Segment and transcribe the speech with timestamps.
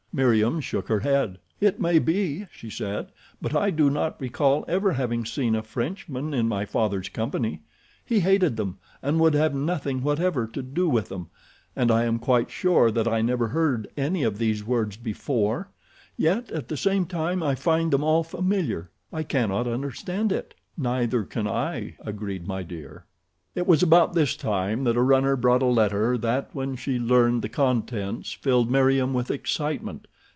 [0.13, 1.37] Meriem shook her head.
[1.61, 6.33] "It may be," she said, "but I do not recall ever having seen a Frenchman
[6.33, 11.29] in my father's company—he hated them and would have nothing whatever to do with them,
[11.77, 15.69] and I am quite sure that I never heard any of these words before,
[16.17, 18.89] yet at the same time I find them all familiar.
[19.13, 23.05] I cannot understand it." "Neither can I," agreed My Dear.
[23.53, 27.41] It was about this time that a runner brought a letter that, when she learned
[27.41, 30.07] the contents, filled Meriem with excitement.